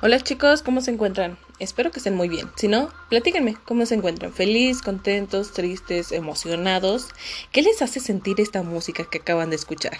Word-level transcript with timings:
Hola 0.00 0.20
chicos, 0.20 0.62
¿cómo 0.62 0.80
se 0.80 0.92
encuentran? 0.92 1.36
Espero 1.58 1.90
que 1.90 1.98
estén 1.98 2.14
muy 2.14 2.28
bien. 2.28 2.48
Si 2.54 2.68
no, 2.68 2.88
platíquenme 3.08 3.56
cómo 3.64 3.84
se 3.84 3.96
encuentran. 3.96 4.32
¿Feliz, 4.32 4.80
contentos, 4.80 5.52
tristes, 5.52 6.12
emocionados? 6.12 7.08
¿Qué 7.50 7.62
les 7.62 7.82
hace 7.82 7.98
sentir 7.98 8.40
esta 8.40 8.62
música 8.62 9.10
que 9.10 9.18
acaban 9.18 9.50
de 9.50 9.56
escuchar? 9.56 9.98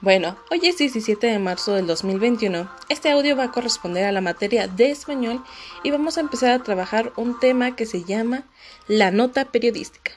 Bueno, 0.00 0.38
hoy 0.52 0.60
es 0.62 0.78
17 0.78 1.26
de 1.26 1.40
marzo 1.40 1.74
del 1.74 1.88
2021. 1.88 2.70
Este 2.88 3.10
audio 3.10 3.36
va 3.36 3.46
a 3.46 3.50
corresponder 3.50 4.04
a 4.04 4.12
la 4.12 4.20
materia 4.20 4.68
de 4.68 4.92
español 4.92 5.42
y 5.82 5.90
vamos 5.90 6.16
a 6.16 6.20
empezar 6.20 6.52
a 6.52 6.62
trabajar 6.62 7.12
un 7.16 7.40
tema 7.40 7.74
que 7.74 7.86
se 7.86 8.04
llama 8.04 8.44
la 8.86 9.10
nota 9.10 9.46
periodística. 9.46 10.12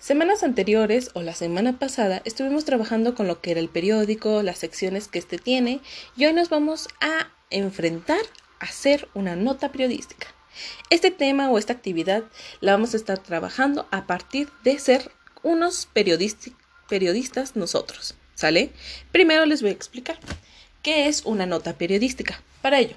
Semanas 0.00 0.42
anteriores 0.42 1.10
o 1.12 1.20
la 1.20 1.34
semana 1.34 1.78
pasada 1.78 2.22
estuvimos 2.24 2.64
trabajando 2.64 3.14
con 3.14 3.28
lo 3.28 3.42
que 3.42 3.50
era 3.50 3.60
el 3.60 3.68
periódico, 3.68 4.42
las 4.42 4.56
secciones 4.56 5.08
que 5.08 5.18
este 5.18 5.36
tiene 5.36 5.82
y 6.16 6.24
hoy 6.24 6.32
nos 6.32 6.48
vamos 6.48 6.88
a 7.02 7.28
enfrentar 7.50 8.22
a 8.60 8.64
hacer 8.64 9.10
una 9.12 9.36
nota 9.36 9.70
periodística. 9.70 10.26
Este 10.88 11.10
tema 11.10 11.50
o 11.50 11.58
esta 11.58 11.74
actividad 11.74 12.24
la 12.60 12.72
vamos 12.72 12.94
a 12.94 12.96
estar 12.96 13.18
trabajando 13.18 13.88
a 13.90 14.06
partir 14.06 14.48
de 14.64 14.78
ser 14.78 15.12
unos 15.42 15.86
periodistas 15.92 17.54
nosotros. 17.54 18.14
¿Sale? 18.34 18.72
Primero 19.12 19.44
les 19.44 19.60
voy 19.60 19.68
a 19.68 19.74
explicar 19.74 20.18
qué 20.82 21.08
es 21.08 21.24
una 21.24 21.46
nota 21.46 21.74
periodística. 21.74 22.42
Para 22.62 22.78
ello, 22.78 22.96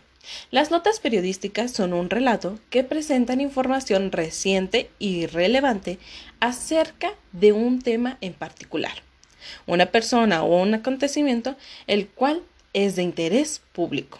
las 0.52 0.72
notas 0.72 1.00
periodísticas 1.00 1.72
son 1.72 1.94
un 1.94 2.10
relato 2.10 2.60
que 2.70 2.84
presentan 2.84 3.41
información 3.41 4.12
reciente 4.12 4.90
y 5.00 5.26
relevante 5.26 6.00
acerca 6.40 7.14
de 7.34 7.52
un 7.52 7.82
tema 7.82 8.18
en 8.22 8.34
particular, 8.34 9.04
una 9.66 9.88
persona 9.88 10.44
o 10.44 10.62
un 10.62 10.74
acontecimiento 10.74 11.55
el 11.88 12.07
cual 12.07 12.41
es 12.74 12.96
de 12.96 13.04
interés 13.04 13.62
público. 13.74 14.20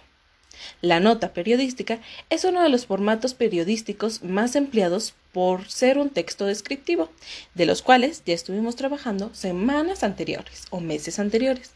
La 0.82 1.00
nota 1.00 1.34
periodística 1.34 2.00
es 2.30 2.44
uno 2.44 2.62
de 2.62 2.70
los 2.70 2.86
formatos 2.86 3.34
periodísticos 3.34 4.24
más 4.24 4.56
empleados 4.56 5.14
por 5.32 5.70
ser 5.70 5.98
un 5.98 6.09
texto 6.09 6.46
descriptivo, 6.46 7.09
de 7.56 7.66
los 7.66 7.82
cuales 7.82 8.24
ya 8.26 8.34
estuvimos 8.34 8.76
trabajando 8.76 9.34
semanas 9.34 10.04
anteriores 10.04 10.66
o 10.70 10.80
meses 10.80 11.18
anteriores. 11.20 11.72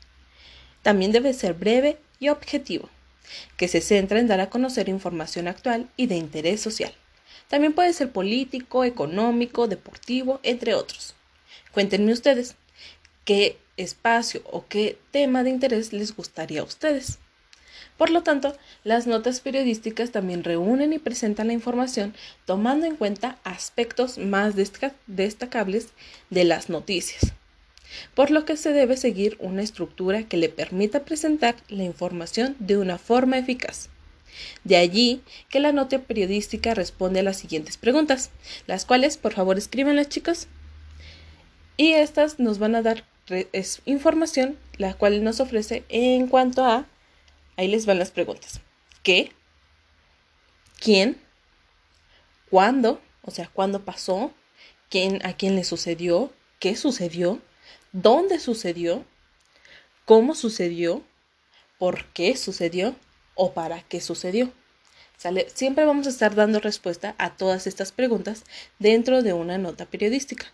También 0.87 1.11
debe 1.11 1.33
ser 1.33 1.53
breve 1.53 1.97
y 2.17 2.29
objetivo, 2.29 2.89
que 3.57 3.67
se 3.67 3.81
centra 3.81 4.21
en 4.21 4.27
dar 4.29 4.39
a 4.39 4.49
conocer 4.49 4.87
información 4.87 5.49
actual 5.49 5.89
y 5.97 6.07
de 6.07 6.15
interés 6.15 6.61
social. 6.61 6.93
También 7.49 7.73
puede 7.73 7.91
ser 7.91 8.13
político, 8.13 8.85
económico, 8.85 9.67
deportivo, 9.67 10.39
entre 10.43 10.75
otros. 10.75 11.13
Cuéntenme 11.73 12.13
ustedes 12.13 12.55
qué 13.25 13.57
espacio 13.75 14.39
o 14.45 14.65
qué 14.69 14.97
tema 15.11 15.43
de 15.43 15.49
interés 15.49 15.91
les 15.91 16.15
gustaría 16.15 16.61
a 16.61 16.63
ustedes. 16.63 17.19
Por 17.97 18.09
lo 18.09 18.23
tanto, 18.23 18.55
las 18.85 19.07
notas 19.07 19.41
periodísticas 19.41 20.11
también 20.11 20.45
reúnen 20.45 20.93
y 20.93 20.99
presentan 20.99 21.47
la 21.47 21.53
información 21.53 22.15
tomando 22.45 22.85
en 22.85 22.95
cuenta 22.95 23.39
aspectos 23.43 24.17
más 24.17 24.53
destacables 24.55 25.89
de 26.29 26.45
las 26.45 26.69
noticias, 26.69 27.33
por 28.15 28.31
lo 28.31 28.45
que 28.45 28.57
se 28.57 28.73
debe 28.73 28.97
seguir 28.97 29.37
una 29.39 29.61
estructura 29.61 30.23
que 30.23 30.37
le 30.37 30.49
permita 30.49 31.05
presentar 31.05 31.55
la 31.69 31.83
información 31.83 32.55
de 32.59 32.77
una 32.77 32.97
forma 32.97 33.37
eficaz. 33.37 33.89
De 34.63 34.77
allí 34.77 35.21
que 35.49 35.59
la 35.59 35.71
nota 35.71 35.99
periodística 35.99 36.73
responde 36.73 37.21
a 37.21 37.23
las 37.23 37.37
siguientes 37.37 37.77
preguntas, 37.77 38.29
las 38.67 38.85
cuales 38.85 39.17
por 39.17 39.33
favor 39.33 39.57
escríbanlas 39.57 40.09
chicos. 40.09 40.47
Y 41.75 41.93
estas 41.93 42.39
nos 42.39 42.59
van 42.59 42.75
a 42.75 42.81
dar 42.81 43.03
información 43.85 44.57
la 44.77 44.93
cual 44.93 45.23
nos 45.23 45.39
ofrece 45.39 45.83
en 45.89 46.27
cuanto 46.27 46.63
a 46.63 46.85
Ahí 47.57 47.67
les 47.67 47.87
van 47.87 47.97
las 47.97 48.11
preguntas. 48.11 48.61
¿Qué? 49.01 49.31
¿Quién? 50.79 51.19
¿Cuándo? 52.51 53.01
O 53.23 53.31
sea, 53.31 53.49
¿cuándo 53.51 53.83
pasó? 53.83 54.31
¿Quién, 54.89 55.25
¿A 55.25 55.33
quién 55.33 55.55
le 55.55 55.63
sucedió? 55.63 56.31
¿Qué 56.59 56.75
sucedió? 56.75 57.41
¿Dónde 57.99 58.39
sucedió? 58.39 59.05
¿Cómo 60.05 60.35
sucedió? 60.35 61.01
¿Por 61.79 62.05
qué 62.13 62.37
sucedió? 62.37 62.95
¿O 63.33 63.53
para 63.53 63.81
qué 63.81 64.01
sucedió? 64.01 64.51
¿Sale? 65.17 65.47
Siempre 65.49 65.83
vamos 65.83 66.05
a 66.05 66.11
estar 66.11 66.35
dando 66.35 66.59
respuesta 66.59 67.15
a 67.17 67.35
todas 67.35 67.65
estas 67.65 67.91
preguntas 67.91 68.43
dentro 68.77 69.23
de 69.23 69.33
una 69.33 69.57
nota 69.57 69.87
periodística. 69.87 70.45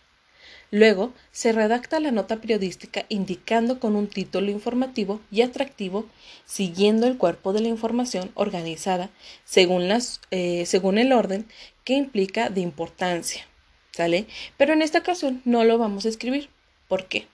Luego, 0.70 1.12
se 1.32 1.52
redacta 1.52 2.00
la 2.00 2.12
nota 2.12 2.36
periodística 2.36 3.04
indicando 3.10 3.78
con 3.78 3.94
un 3.94 4.08
título 4.08 4.50
informativo 4.50 5.20
y 5.30 5.42
atractivo, 5.42 6.06
siguiendo 6.46 7.06
el 7.06 7.18
cuerpo 7.18 7.52
de 7.52 7.60
la 7.60 7.68
información 7.68 8.30
organizada 8.36 9.10
según, 9.44 9.86
las, 9.86 10.22
eh, 10.30 10.64
según 10.64 10.96
el 10.96 11.12
orden 11.12 11.46
que 11.84 11.92
implica 11.92 12.48
de 12.48 12.62
importancia. 12.62 13.46
¿Sale? 13.90 14.28
Pero 14.56 14.72
en 14.72 14.80
esta 14.80 15.00
ocasión 15.00 15.42
no 15.44 15.64
lo 15.64 15.76
vamos 15.76 16.06
a 16.06 16.08
escribir. 16.08 16.48
¿Por 16.88 17.06
qué? 17.06 17.28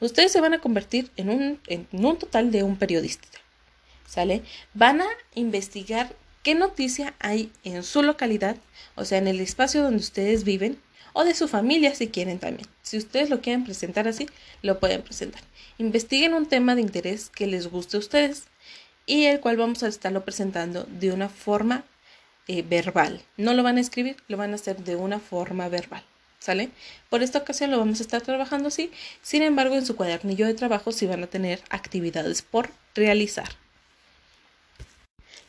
Ustedes 0.00 0.32
se 0.32 0.40
van 0.40 0.54
a 0.54 0.60
convertir 0.60 1.10
en 1.16 1.30
un, 1.30 1.60
en 1.66 1.86
un 1.92 2.18
total 2.18 2.50
de 2.50 2.62
un 2.62 2.76
periodista. 2.76 3.28
¿Sale? 4.06 4.42
Van 4.74 5.00
a 5.00 5.06
investigar 5.34 6.14
qué 6.42 6.54
noticia 6.54 7.14
hay 7.18 7.52
en 7.64 7.82
su 7.82 8.02
localidad, 8.02 8.56
o 8.94 9.04
sea, 9.04 9.18
en 9.18 9.28
el 9.28 9.40
espacio 9.40 9.82
donde 9.82 10.00
ustedes 10.00 10.44
viven, 10.44 10.80
o 11.12 11.24
de 11.24 11.34
su 11.34 11.48
familia 11.48 11.94
si 11.94 12.08
quieren 12.08 12.38
también. 12.38 12.68
Si 12.82 12.96
ustedes 12.96 13.30
lo 13.30 13.40
quieren 13.40 13.64
presentar 13.64 14.08
así, 14.08 14.28
lo 14.62 14.78
pueden 14.78 15.02
presentar. 15.02 15.42
Investiguen 15.78 16.34
un 16.34 16.46
tema 16.46 16.74
de 16.74 16.82
interés 16.82 17.30
que 17.30 17.46
les 17.46 17.68
guste 17.68 17.96
a 17.96 18.00
ustedes 18.00 18.44
y 19.06 19.24
el 19.24 19.40
cual 19.40 19.56
vamos 19.56 19.82
a 19.82 19.88
estarlo 19.88 20.24
presentando 20.24 20.84
de 20.84 21.12
una 21.12 21.28
forma 21.28 21.84
eh, 22.46 22.62
verbal. 22.62 23.22
No 23.36 23.54
lo 23.54 23.62
van 23.62 23.76
a 23.76 23.80
escribir, 23.80 24.16
lo 24.28 24.36
van 24.36 24.52
a 24.52 24.56
hacer 24.56 24.78
de 24.84 24.96
una 24.96 25.18
forma 25.18 25.68
verbal. 25.68 26.02
¿Sale? 26.40 26.70
Por 27.08 27.22
esta 27.22 27.38
ocasión 27.38 27.70
lo 27.70 27.78
vamos 27.78 28.00
a 28.00 28.02
estar 28.02 28.22
trabajando 28.22 28.68
así. 28.68 28.90
Sin 29.22 29.42
embargo, 29.42 29.76
en 29.76 29.86
su 29.86 29.94
cuadernillo 29.94 30.46
de 30.46 30.54
trabajo 30.54 30.90
sí 30.90 31.06
van 31.06 31.22
a 31.22 31.28
tener 31.28 31.60
actividades 31.70 32.42
por 32.42 32.70
realizar 32.94 33.48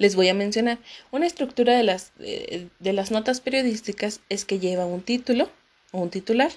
les 0.02 0.16
voy 0.16 0.30
a 0.30 0.34
mencionar. 0.34 0.80
Una 1.12 1.28
estructura 1.28 1.78
de 1.78 1.84
las, 1.84 2.12
eh, 2.20 2.68
de 2.80 2.94
las 2.94 3.12
notas 3.12 3.40
periodísticas 3.40 4.20
es 4.30 4.46
que 4.46 4.58
lleva 4.58 4.86
un 4.86 5.04
título 5.04 5.52
o 5.92 6.00
un 6.00 6.10
titular 6.10 6.52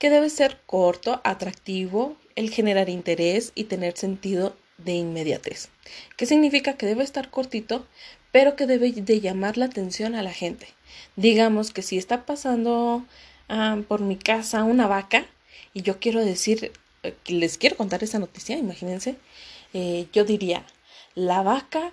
que 0.00 0.10
debe 0.10 0.28
ser 0.28 0.58
corto, 0.66 1.20
atractivo, 1.22 2.16
el 2.34 2.50
generar 2.50 2.88
interés 2.88 3.52
y 3.54 3.64
tener 3.64 3.96
sentido 3.96 4.56
de 4.78 4.92
inmediatez. 4.94 5.68
¿Qué 6.16 6.26
significa? 6.26 6.72
Que 6.72 6.86
debe 6.86 7.04
estar 7.04 7.30
cortito, 7.30 7.86
pero 8.32 8.56
que 8.56 8.66
debe 8.66 8.90
de 8.90 9.20
llamar 9.20 9.56
la 9.56 9.66
atención 9.66 10.16
a 10.16 10.24
la 10.24 10.32
gente. 10.32 10.66
Digamos 11.14 11.70
que 11.70 11.82
si 11.82 11.96
está 11.96 12.26
pasando 12.26 13.04
ah, 13.48 13.78
por 13.88 14.00
mi 14.00 14.16
casa 14.16 14.64
una 14.64 14.86
vaca 14.86 15.26
y 15.72 15.82
yo 15.82 15.98
quiero 15.98 16.24
decir, 16.24 16.72
eh, 17.02 17.14
les 17.26 17.58
quiero 17.58 17.76
contar 17.76 18.02
esa 18.04 18.18
noticia, 18.18 18.56
imagínense, 18.56 19.16
eh, 19.72 20.06
yo 20.12 20.24
diría, 20.24 20.64
la 21.14 21.42
vaca 21.42 21.92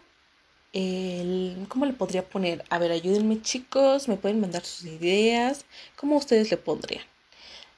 el, 0.74 1.66
¿cómo 1.68 1.86
le 1.86 1.94
podría 1.94 2.24
poner? 2.28 2.64
A 2.70 2.80
ver, 2.80 2.92
ayúdenme 2.92 3.42
chicos, 3.42 4.08
me 4.08 4.16
pueden 4.16 4.40
mandar 4.40 4.64
sus 4.64 4.86
ideas. 4.86 5.66
¿Cómo 5.96 6.18
ustedes 6.18 6.50
le 6.50 6.58
pondrían? 6.58 7.04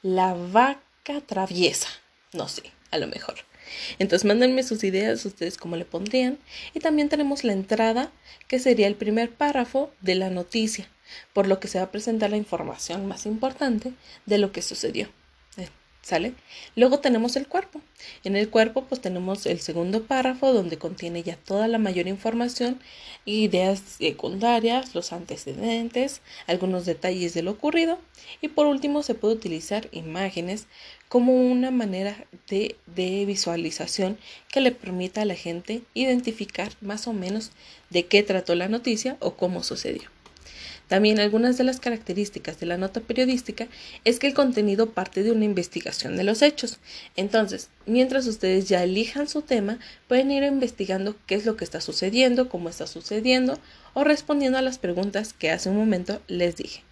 La 0.02 0.34
vaca 0.34 1.22
traviesa. 1.26 1.88
No 2.34 2.48
sé, 2.48 2.64
a 2.92 2.98
lo 2.98 3.08
mejor. 3.08 3.36
Entonces 3.98 4.26
mándenme 4.26 4.64
sus 4.64 4.84
ideas, 4.84 5.26
ustedes 5.26 5.58
cómo 5.58 5.76
le 5.76 5.86
pondrían. 5.86 6.38
Y 6.74 6.80
también 6.80 7.10
tenemos 7.10 7.44
la 7.44 7.54
entrada, 7.54 8.12
que 8.48 8.60
sería 8.60 8.88
el 8.88 8.96
primer 8.96 9.32
párrafo 9.32 9.92
de 10.02 10.16
la 10.16 10.30
noticia, 10.30 10.88
por 11.34 11.48
lo 11.48 11.60
que 11.60 11.68
se 11.68 11.80
va 11.80 11.86
a 11.86 11.92
presentar 11.92 12.30
la 12.30 12.38
información 12.38 13.06
más 13.08 13.26
importante 13.26 13.94
de 14.26 14.38
lo 14.38 14.52
que 14.52 14.62
sucedió. 14.62 15.10
¿Sale? 16.04 16.34
Luego 16.76 17.00
tenemos 17.00 17.38
el 17.38 17.48
cuerpo. 17.48 17.80
En 18.26 18.36
el 18.36 18.50
cuerpo 18.50 18.84
pues 18.84 19.00
tenemos 19.00 19.46
el 19.46 19.62
segundo 19.62 20.04
párrafo 20.04 20.52
donde 20.52 20.78
contiene 20.78 21.24
ya 21.24 21.38
toda 21.38 21.70
la 21.70 21.78
mayor 21.78 22.10
información, 22.10 22.82
ideas 23.24 23.80
secundarias, 24.00 24.96
los 24.96 25.14
antecedentes, 25.14 26.20
algunos 26.46 26.86
detalles 26.86 27.34
de 27.34 27.44
lo 27.44 27.52
ocurrido 27.52 28.00
y 28.42 28.50
por 28.50 28.66
último 28.66 29.02
se 29.02 29.16
puede 29.16 29.36
utilizar 29.36 29.88
imágenes 29.94 30.68
como 31.08 31.34
una 31.50 31.72
manera 31.72 32.28
de, 32.50 32.76
de 32.86 33.26
visualización 33.26 34.18
que 34.50 34.60
le 34.60 34.74
permita 34.74 35.22
a 35.22 35.26
la 35.26 35.36
gente 35.36 35.84
identificar 35.94 36.74
más 36.82 37.08
o 37.08 37.14
menos 37.14 37.52
de 37.92 38.08
qué 38.08 38.24
trató 38.24 38.56
la 38.56 38.68
noticia 38.68 39.16
o 39.22 39.36
cómo 39.36 39.64
sucedió. 39.64 40.10
También 40.88 41.20
algunas 41.20 41.58
de 41.58 41.64
las 41.64 41.80
características 41.80 42.60
de 42.60 42.66
la 42.66 42.78
nota 42.78 43.00
periodística 43.00 43.68
es 44.06 44.20
que 44.20 44.28
el 44.28 44.34
contenido 44.34 44.92
parte 44.92 45.24
de 45.24 45.32
una 45.32 45.46
investigación 45.46 46.18
de 46.18 46.24
los 46.24 46.42
hechos. 46.42 46.80
Entonces, 47.16 47.70
mientras 47.86 48.28
ustedes 48.28 48.68
ya 48.68 48.84
elijan 48.84 49.28
su 49.28 49.42
tema, 49.42 49.80
pueden 50.08 50.32
ir 50.32 50.44
investigando 50.44 51.16
qué 51.26 51.36
es 51.36 51.46
lo 51.46 51.58
que 51.58 51.64
está 51.64 51.82
sucediendo, 51.82 52.50
cómo 52.50 52.70
está 52.70 52.88
sucediendo 52.88 53.60
o 53.94 54.04
respondiendo 54.04 54.58
a 54.58 54.62
las 54.62 54.78
preguntas 54.78 55.34
que 55.34 55.52
hace 55.52 55.70
un 55.70 55.78
momento 55.78 56.22
les 56.28 56.56
dije. 56.56 56.84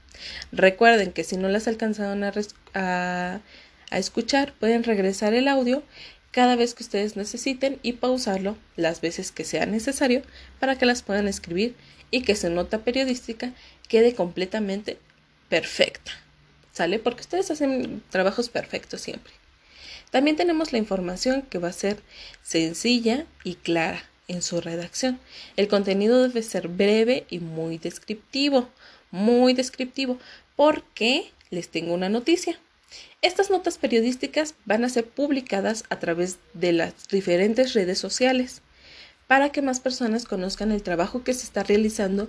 Recuerden 0.52 1.12
que 1.12 1.24
si 1.24 1.38
no 1.38 1.50
las 1.50 1.68
alcanzaron 1.68 2.24
a, 2.24 3.42
a 3.92 3.98
escuchar, 3.98 4.54
pueden 4.60 4.84
regresar 4.84 5.34
el 5.34 5.48
audio 5.48 5.84
cada 6.32 6.56
vez 6.56 6.74
que 6.74 6.84
ustedes 6.84 7.16
necesiten 7.16 7.80
y 7.84 7.94
pausarlo 7.94 8.58
las 8.76 9.02
veces 9.02 9.32
que 9.32 9.44
sea 9.44 9.66
necesario 9.66 10.24
para 10.60 10.78
que 10.78 10.86
las 10.86 11.04
puedan 11.04 11.28
escribir 11.28 11.76
y 12.10 12.24
que 12.24 12.36
su 12.36 12.50
nota 12.50 12.80
periodística 12.80 13.54
quede 13.88 14.16
completamente 14.16 14.98
perfecta. 15.50 16.12
¿Sale? 16.72 17.00
Porque 17.00 17.22
ustedes 17.22 17.52
hacen 17.52 18.02
trabajos 18.10 18.50
perfectos 18.50 19.02
siempre. 19.02 19.34
También 20.10 20.38
tenemos 20.38 20.72
la 20.72 20.78
información 20.78 21.42
que 21.44 21.58
va 21.58 21.70
a 21.70 21.74
ser 21.74 22.02
sencilla 22.44 23.26
y 23.44 23.56
clara 23.56 24.04
en 24.28 24.42
su 24.42 24.62
redacción. 24.62 25.20
El 25.58 25.68
contenido 25.68 26.28
debe 26.28 26.44
ser 26.44 26.70
breve 26.70 27.26
y 27.30 27.40
muy 27.40 27.78
descriptivo, 27.78 28.70
muy 29.10 29.54
descriptivo, 29.54 30.18
porque 30.56 31.32
les 31.50 31.70
tengo 31.70 31.94
una 31.94 32.10
noticia. 32.10 32.58
Estas 33.22 33.50
notas 33.50 33.78
periodísticas 33.78 34.56
van 34.66 34.84
a 34.84 34.90
ser 34.90 35.06
publicadas 35.06 35.84
a 35.90 36.00
través 36.00 36.38
de 36.54 36.74
las 36.74 36.94
diferentes 37.10 37.74
redes 37.74 38.00
sociales 38.00 38.62
para 39.28 39.52
que 39.52 39.62
más 39.62 39.80
personas 39.80 40.26
conozcan 40.26 40.72
el 40.72 40.84
trabajo 40.84 41.24
que 41.24 41.34
se 41.34 41.46
está 41.46 41.64
realizando 41.64 42.28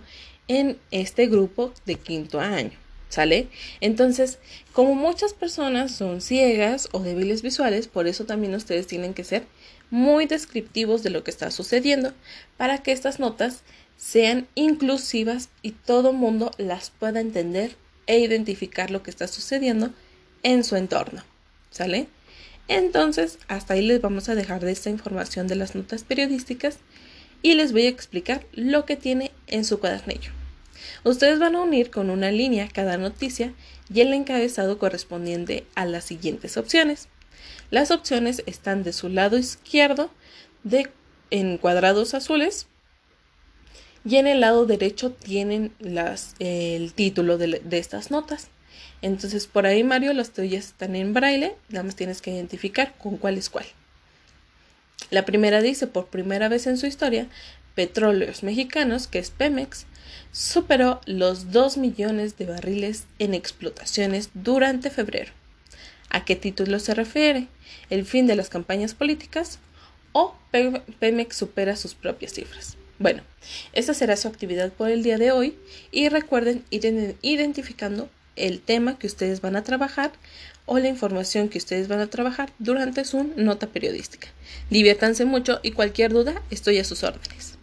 en 0.48 0.78
este 0.90 1.26
grupo 1.26 1.72
de 1.86 1.96
quinto 1.96 2.40
año. 2.40 2.78
¿Sale? 3.08 3.48
Entonces, 3.80 4.38
como 4.72 4.94
muchas 4.94 5.34
personas 5.34 5.92
son 5.92 6.22
ciegas 6.22 6.88
o 6.92 7.00
débiles 7.00 7.42
visuales, 7.42 7.86
por 7.86 8.06
eso 8.06 8.24
también 8.24 8.54
ustedes 8.54 8.86
tienen 8.86 9.12
que 9.12 9.24
ser 9.24 9.44
muy 9.90 10.24
descriptivos 10.24 11.02
de 11.02 11.10
lo 11.10 11.22
que 11.22 11.30
está 11.30 11.50
sucediendo 11.50 12.14
para 12.56 12.78
que 12.78 12.92
estas 12.92 13.18
notas 13.18 13.64
sean 13.98 14.48
inclusivas 14.54 15.50
y 15.60 15.72
todo 15.72 16.14
mundo 16.14 16.52
las 16.56 16.88
pueda 16.90 17.20
entender 17.20 17.76
e 18.06 18.18
identificar 18.18 18.90
lo 18.90 19.02
que 19.02 19.10
está 19.10 19.28
sucediendo 19.28 19.90
en 20.42 20.64
su 20.64 20.76
entorno. 20.76 21.22
¿Sale? 21.70 22.08
Entonces, 22.68 23.38
hasta 23.48 23.74
ahí 23.74 23.82
les 23.82 24.00
vamos 24.00 24.28
a 24.28 24.34
dejar 24.34 24.60
de 24.60 24.72
esta 24.72 24.90
información 24.90 25.46
de 25.46 25.56
las 25.56 25.74
notas 25.74 26.04
periodísticas 26.04 26.78
y 27.42 27.54
les 27.54 27.72
voy 27.72 27.86
a 27.86 27.90
explicar 27.90 28.46
lo 28.52 28.84
que 28.84 28.96
tiene 28.96 29.32
en 29.46 29.64
su 29.64 29.80
cuadernillo. 29.80 30.30
Ustedes 31.04 31.38
van 31.38 31.56
a 31.56 31.60
unir 31.60 31.90
con 31.90 32.10
una 32.10 32.30
línea 32.30 32.68
cada 32.72 32.96
noticia 32.96 33.52
y 33.92 34.00
el 34.00 34.12
encabezado 34.14 34.78
correspondiente 34.78 35.66
a 35.74 35.84
las 35.84 36.04
siguientes 36.04 36.56
opciones. 36.56 37.08
Las 37.70 37.90
opciones 37.90 38.42
están 38.46 38.82
de 38.82 38.92
su 38.92 39.08
lado 39.08 39.38
izquierdo 39.38 40.10
de, 40.62 40.90
en 41.30 41.58
cuadrados 41.58 42.14
azules 42.14 42.66
y 44.04 44.16
en 44.16 44.26
el 44.26 44.40
lado 44.40 44.66
derecho 44.66 45.12
tienen 45.12 45.72
las, 45.78 46.34
el 46.38 46.92
título 46.92 47.38
de, 47.38 47.60
de 47.64 47.78
estas 47.78 48.10
notas. 48.10 48.48
Entonces 49.02 49.46
por 49.46 49.66
ahí 49.66 49.82
Mario 49.84 50.12
las 50.12 50.30
tuyas 50.30 50.66
están 50.66 50.94
en 50.96 51.12
braille, 51.12 51.54
nada 51.68 51.82
más 51.82 51.96
tienes 51.96 52.22
que 52.22 52.30
identificar 52.30 52.94
con 52.98 53.16
cuál 53.16 53.38
es 53.38 53.50
cuál. 53.50 53.66
La 55.10 55.24
primera 55.24 55.60
dice 55.60 55.86
por 55.86 56.06
primera 56.06 56.48
vez 56.48 56.66
en 56.66 56.78
su 56.78 56.86
historia, 56.86 57.26
Petróleos 57.74 58.42
Mexicanos, 58.42 59.06
que 59.06 59.18
es 59.18 59.30
Pemex, 59.30 59.86
superó 60.30 61.00
los 61.06 61.52
2 61.52 61.76
millones 61.78 62.36
de 62.38 62.46
barriles 62.46 63.04
en 63.18 63.34
explotaciones 63.34 64.30
durante 64.34 64.90
febrero. 64.90 65.32
¿A 66.10 66.24
qué 66.24 66.36
título 66.36 66.78
se 66.78 66.94
refiere? 66.94 67.48
¿El 67.90 68.04
fin 68.04 68.26
de 68.26 68.36
las 68.36 68.48
campañas 68.48 68.94
políticas 68.94 69.58
o 70.12 70.36
Pemex 70.50 71.36
supera 71.36 71.76
sus 71.76 71.94
propias 71.94 72.34
cifras? 72.34 72.76
Bueno, 72.98 73.22
esta 73.72 73.94
será 73.94 74.16
su 74.16 74.28
actividad 74.28 74.72
por 74.72 74.90
el 74.90 75.02
día 75.02 75.18
de 75.18 75.32
hoy 75.32 75.58
y 75.90 76.08
recuerden 76.08 76.64
ir 76.70 77.16
identificando 77.22 78.08
el 78.36 78.60
tema 78.60 78.98
que 78.98 79.06
ustedes 79.06 79.40
van 79.40 79.56
a 79.56 79.62
trabajar 79.62 80.12
o 80.66 80.78
la 80.78 80.88
información 80.88 81.48
que 81.48 81.58
ustedes 81.58 81.88
van 81.88 82.00
a 82.00 82.08
trabajar 82.08 82.52
durante 82.58 83.04
su 83.04 83.24
nota 83.36 83.66
periodística. 83.66 84.28
Diviértanse 84.70 85.24
mucho 85.24 85.60
y 85.62 85.72
cualquier 85.72 86.12
duda 86.12 86.40
estoy 86.50 86.78
a 86.78 86.84
sus 86.84 87.02
órdenes. 87.02 87.58